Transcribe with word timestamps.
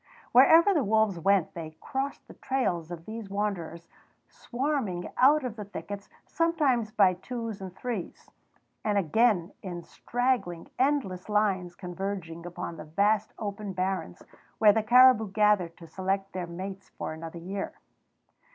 Wherever 0.31 0.73
the 0.73 0.83
wolves 0.83 1.19
went 1.19 1.53
they 1.53 1.77
crossed 1.79 2.27
the 2.27 2.33
trails 2.33 2.89
of 2.89 3.05
these 3.05 3.29
wanderers 3.29 3.87
swarming 4.27 5.07
out 5.15 5.43
of 5.43 5.55
the 5.57 5.63
thickets, 5.63 6.09
sometimes 6.25 6.89
by 6.89 7.13
twos 7.13 7.61
and 7.61 7.75
threes, 7.75 8.31
and 8.83 8.97
again 8.97 9.51
in 9.61 9.83
straggling, 9.83 10.71
endless 10.79 11.29
lines 11.29 11.75
converging 11.75 12.47
upon 12.47 12.77
the 12.77 12.85
vast 12.85 13.31
open 13.37 13.73
barrens 13.73 14.23
where 14.57 14.73
the 14.73 14.81
caribou 14.81 15.29
gathered 15.31 15.77
to 15.77 15.85
select 15.87 16.33
their 16.33 16.47
mates 16.47 16.89
for 16.89 17.13
another 17.13 17.37
year. 17.37 17.73